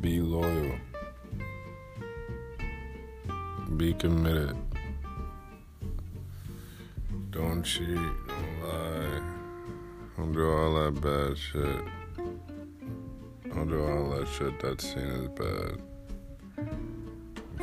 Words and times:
Be 0.00 0.20
loyal. 0.20 0.74
Be 3.76 3.94
committed. 3.94 4.56
Don't 7.30 7.62
cheat. 7.62 7.96
Don't 7.96 8.62
lie. 8.62 9.20
Don't 10.16 10.32
do 10.32 10.50
all 10.50 10.74
that 10.74 11.00
bad 11.00 11.36
shit. 11.36 11.84
Don't 13.52 13.68
do 13.68 13.84
all 13.84 14.10
that 14.10 14.28
shit 14.28 14.60
that's 14.60 14.84
seen 14.92 15.10
as 15.10 15.28
bad. 15.28 15.80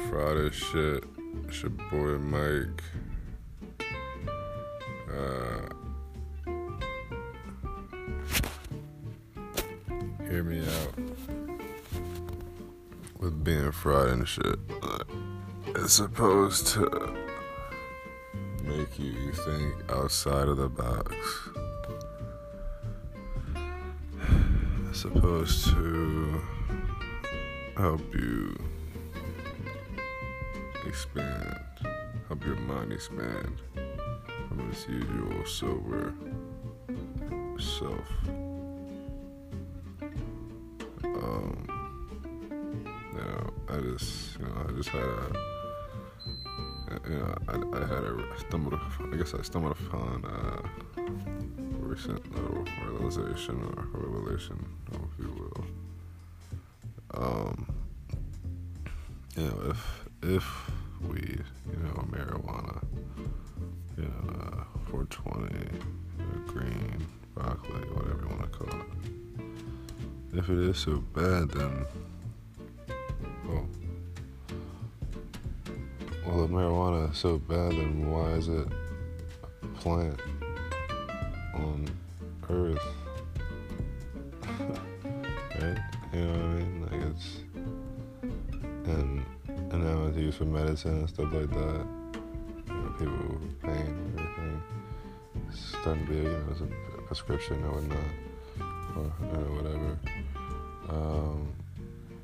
Friday 0.09 0.49
shit. 0.51 1.03
It's 1.47 1.61
your 1.61 1.71
boy 1.71 2.17
Mike. 2.17 2.83
Uh, 5.09 5.69
hear 10.29 10.43
me 10.43 10.61
out 10.65 11.40
with 13.21 13.43
being 13.43 13.71
fried 13.71 14.09
and 14.09 14.27
shit. 14.27 14.59
It's 15.67 15.93
supposed 15.93 16.67
to 16.69 17.15
make 18.63 18.97
you 18.97 19.31
think 19.31 19.75
outside 19.89 20.47
of 20.47 20.57
the 20.57 20.67
box. 20.67 21.15
It's 24.89 25.01
supposed 25.01 25.65
to 25.67 26.41
help 27.77 28.01
you 28.13 28.57
expand, 30.87 31.59
help 32.27 32.43
your 32.43 32.55
mind 32.55 32.91
expand 32.91 33.61
from 34.49 34.69
its 34.71 34.87
usual 34.87 35.45
sober 35.45 36.13
self. 37.57 38.07
Um, 41.03 41.70
just, 43.97 44.39
you 44.39 44.45
know, 44.45 44.65
I 44.67 44.71
just 44.71 44.89
had 44.89 45.01
a, 45.01 45.31
you 47.09 47.17
know, 47.17 47.35
I, 47.47 47.53
I 47.53 47.85
had 47.87 48.03
a 48.03 48.39
stumbled, 48.39 48.79
I 49.11 49.15
guess 49.15 49.33
I 49.33 49.41
stumbled 49.41 49.73
upon 49.73 50.25
a 50.25 51.01
recent 51.79 52.33
little 52.33 52.65
realization 52.87 53.61
or 53.61 53.99
revelation, 53.99 54.65
if 54.91 55.19
you 55.19 55.29
will. 55.29 55.65
Um, 57.13 57.67
you 59.35 59.43
know, 59.43 59.71
if 59.71 60.09
if 60.23 60.71
weed, 61.01 61.43
you 61.69 61.83
know, 61.83 62.05
marijuana, 62.09 62.83
you 63.97 64.03
know, 64.03 64.33
uh, 64.41 64.89
420, 64.89 65.53
you 65.53 66.25
know, 66.25 66.39
green, 66.47 67.07
broccoli, 67.33 67.81
whatever 67.89 68.21
you 68.21 68.27
want 68.29 68.41
to 68.43 68.57
call 68.57 68.79
it. 68.79 68.87
If 70.33 70.49
it 70.49 70.59
is 70.59 70.77
so 70.77 70.97
bad, 71.13 71.49
then 71.49 71.85
well, 76.25 76.43
if 76.43 76.51
marijuana 76.51 77.11
is 77.11 77.17
so 77.17 77.37
bad, 77.37 77.71
then 77.71 78.11
why 78.11 78.31
is 78.31 78.47
it 78.47 78.67
a 79.63 79.67
plant 79.79 80.19
on 81.55 81.89
Earth? 82.49 82.77
right? 85.61 85.79
You 86.13 86.21
know 86.21 86.31
what 86.31 86.41
I 86.41 86.53
mean? 86.53 86.81
Like 86.83 87.01
it's 87.11 87.37
and 88.87 89.25
and 89.71 89.83
now 89.83 90.07
it's 90.07 90.17
used 90.17 90.37
for 90.37 90.45
medicine 90.45 90.99
and 90.99 91.09
stuff 91.09 91.31
like 91.33 91.49
that. 91.49 91.85
You 92.67 92.73
know, 92.73 92.95
people 92.99 93.37
with 93.39 93.61
pain 93.61 93.73
and 93.73 94.19
everything. 94.19 94.61
It's 95.49 95.59
starting 95.79 96.05
to 96.05 96.11
be, 96.11 96.17
you 96.17 96.23
know, 96.23 96.43
it's 96.51 96.61
a 96.61 97.01
prescription 97.07 97.63
or 97.63 97.71
whatnot, 97.71 97.97
or 98.95 99.11
you 99.21 99.27
know, 99.33 99.55
whatever. 99.55 99.99
Um, 100.89 101.53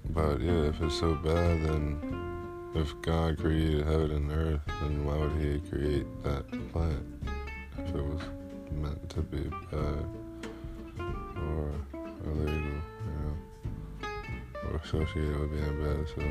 but 0.10 0.40
yeah, 0.40 0.70
if 0.70 0.82
it's 0.82 1.00
so 1.00 1.16
bad, 1.16 1.64
then 1.64 2.27
if 2.76 2.94
God 3.02 3.38
created 3.38 3.86
heaven 3.86 4.12
and 4.12 4.32
earth, 4.32 4.62
then 4.82 5.06
why 5.06 5.18
would 5.18 5.32
He 5.42 5.60
create 5.70 6.06
that 6.24 6.48
plant 6.72 7.04
if 7.78 7.96
it 7.96 8.04
was 8.04 8.22
meant 8.72 9.10
to 9.10 9.22
be 9.22 9.50
bad 9.72 10.06
or 11.00 11.72
illegal, 12.26 12.54
you 12.54 13.14
know, 13.22 13.38
or 14.70 14.76
associated 14.84 15.40
with 15.40 15.52
being 15.52 15.84
bad? 15.84 16.08
So, 16.08 16.24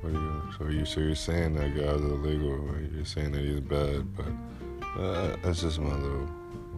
what 0.00 0.12
are 0.12 0.16
you? 0.16 0.42
So 0.58 0.64
you 0.68 0.84
so 0.84 1.00
you're 1.00 1.14
saying 1.14 1.54
that 1.54 1.76
God's 1.76 2.02
illegal, 2.02 2.50
or 2.50 2.80
you're 2.80 3.04
saying 3.04 3.32
that 3.32 3.42
He's 3.42 3.60
bad, 3.60 4.16
but 4.16 5.00
uh, 5.00 5.36
that's 5.42 5.62
just 5.62 5.78
my 5.78 5.94
little 5.94 6.28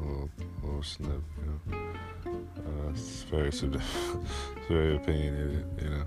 little 0.00 0.30
little 0.62 0.82
snip, 0.82 1.22
you 1.38 1.46
know. 1.46 1.78
Uh, 2.26 2.90
it's 2.90 3.22
very 3.24 3.52
sub- 3.52 3.74
it's 4.56 4.66
very 4.68 4.96
opinionated, 4.96 5.66
you 5.82 5.90
know. 5.90 6.04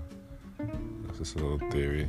That's 1.06 1.18
just 1.18 1.36
a 1.36 1.38
little 1.38 1.70
theory. 1.70 2.08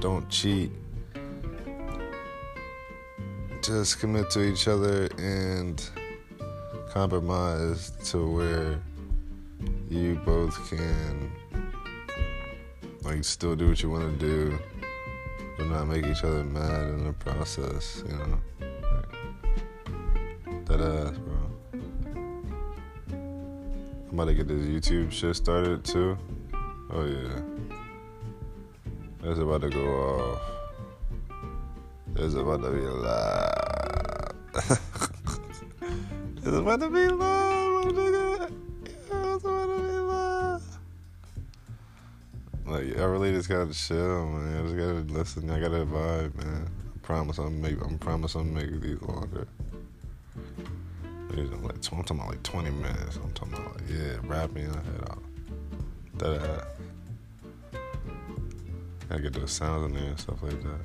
Don't 0.00 0.28
cheat. 0.28 0.70
Just 3.62 4.00
commit 4.00 4.30
to 4.30 4.42
each 4.42 4.68
other 4.68 5.08
and 5.18 5.82
compromise 6.90 7.90
to 8.10 8.26
where 8.30 8.80
you 9.88 10.14
both 10.24 10.68
can 10.70 11.30
like 13.02 13.24
still 13.24 13.54
do 13.56 13.68
what 13.68 13.82
you 13.82 13.90
want 13.90 14.18
to 14.18 14.26
do 14.26 14.58
but 15.56 15.66
not 15.66 15.86
make 15.86 16.06
each 16.06 16.24
other 16.24 16.44
mad 16.44 16.88
in 16.88 17.04
the 17.04 17.12
process 17.12 18.02
you 18.06 18.16
know? 18.16 18.40
That 20.66 20.80
ass 20.80 21.18
bro. 21.18 21.36
I'm 23.12 24.14
about 24.14 24.26
to 24.26 24.34
get 24.34 24.48
this 24.48 24.66
youtube 24.66 25.12
shit 25.12 25.36
started 25.36 25.84
too. 25.84 26.16
Oh 26.90 27.04
yeah 27.04 27.37
that's 29.28 29.40
about 29.40 29.60
to 29.60 29.70
go 29.70 29.86
off 29.86 30.40
there's 32.14 32.34
about 32.34 32.62
to 32.62 32.70
be 32.70 32.84
a 32.84 32.92
lot 32.92 33.58
about 36.68 36.80
to 36.80 36.90
be 36.90 37.08
live, 37.08 37.84
nigga. 37.94 38.52
Yeah, 38.84 39.34
it's 39.34 39.44
about 39.44 39.66
to 39.66 39.78
be 39.78 39.92
live. 39.98 40.78
Like 42.66 42.98
I 42.98 43.04
really 43.04 43.32
just 43.32 43.48
gotta 43.48 43.72
chill, 43.72 44.26
man. 44.26 44.58
I 44.58 44.62
just 44.62 44.76
gotta 44.76 45.18
listen. 45.18 45.50
I 45.50 45.60
gotta 45.60 45.86
vibe, 45.86 46.34
man. 46.36 46.68
I 46.94 46.98
promise 47.00 47.38
I'm 47.38 47.62
make. 47.62 47.80
I'm 47.82 47.98
promise 47.98 48.34
I'm 48.34 48.52
making 48.52 48.80
these 48.80 49.00
longer. 49.00 49.48
Are 51.30 51.36
like 51.36 51.74
I'm 51.74 51.80
talking 51.80 52.16
about 52.16 52.28
like 52.28 52.42
20 52.42 52.70
minutes. 52.70 53.16
I'm 53.16 53.32
talking 53.32 53.54
about 53.54 53.76
like 53.76 53.90
yeah, 53.90 54.16
rapping 54.24 54.66
head 54.66 55.08
off. 55.08 55.18
That 56.18 56.42
uh, 56.42 56.64
gotta 59.08 59.22
get 59.22 59.32
those 59.32 59.52
sounds 59.52 59.86
in 59.86 59.94
there 59.94 60.10
and 60.10 60.20
stuff 60.20 60.42
like 60.42 60.62
that. 60.62 60.80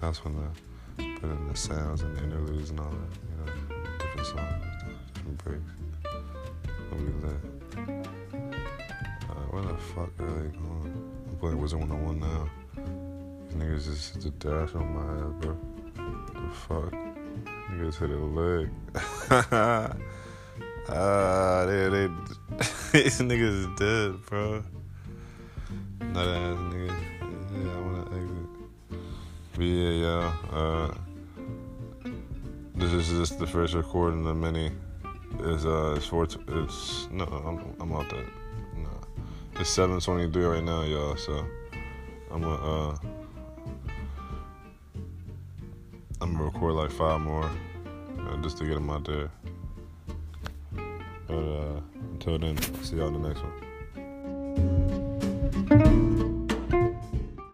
That's 0.00 0.24
when 0.24 0.36
I 0.36 1.18
put 1.20 1.30
in 1.30 1.48
the 1.48 1.56
sounds 1.56 2.02
and 2.02 2.16
the 2.16 2.24
interludes 2.24 2.70
and 2.70 2.80
all 2.80 2.90
that. 2.90 3.18
You 3.28 3.36
know, 3.38 3.86
different 3.98 4.26
songs 4.26 4.72
different 5.14 5.38
breaks. 5.44 5.72
Be 6.90 6.98
lit. 7.26 7.42
Uh, 9.30 9.34
where 9.50 9.62
the 9.62 9.76
fuck 9.76 10.10
are 10.20 10.26
they 10.26 10.48
going? 10.56 11.10
I'm 11.28 11.36
playing 11.38 11.60
Wizard 11.60 11.80
101 11.80 12.20
now. 12.20 12.48
These 13.48 13.56
niggas 13.56 13.84
just 13.84 14.14
hit 14.14 14.22
the 14.22 14.30
dash 14.48 14.74
on 14.74 14.94
my 14.94 15.04
head, 15.14 15.40
bro. 15.40 15.56
The 16.34 16.50
fuck? 16.54 16.92
Niggas 17.70 17.96
hit 17.98 18.10
a 18.10 18.16
leg. 18.16 18.70
ah, 20.88 21.64
they, 21.66 21.88
they, 21.88 22.06
these 23.02 23.20
niggas 23.20 23.56
is 23.60 23.66
dead, 23.78 24.26
bro. 24.26 24.62
Nut 26.00 26.26
ass 26.26 26.58
niggas. 26.58 27.01
But 29.62 29.68
yeah. 29.68 30.32
Uh, 30.50 30.94
this 32.74 32.92
is 32.92 33.16
just 33.16 33.38
the 33.38 33.46
first 33.46 33.74
recording 33.74 34.26
of 34.26 34.36
many. 34.36 34.72
Is 35.38 35.64
uh 35.64 35.94
it's 35.96 36.06
four 36.06 36.26
t- 36.26 36.40
it's 36.48 37.06
no 37.12 37.24
I'm 37.24 37.76
I'm 37.80 37.92
out 37.92 38.10
that 38.10 38.26
no. 38.76 38.90
It's 39.60 39.70
seven 39.70 40.00
twenty 40.00 40.28
three 40.32 40.44
right 40.44 40.64
now 40.64 40.82
y'all 40.82 41.16
so 41.16 41.46
I'm 42.32 42.42
gonna 42.42 42.54
uh 42.54 42.96
I'm 46.20 46.32
gonna 46.32 46.44
record 46.44 46.74
like 46.74 46.90
five 46.90 47.20
more 47.20 47.48
uh, 48.18 48.36
just 48.42 48.58
to 48.58 48.64
get 48.64 48.74
them 48.74 48.90
out 48.90 49.04
there. 49.04 49.30
But 51.28 51.34
uh 51.34 51.80
until 52.14 52.38
then 52.40 52.60
see 52.82 52.96
y'all 52.96 53.14
in 53.14 53.22
the 53.22 53.28
next 53.28 53.42
one 55.68 56.11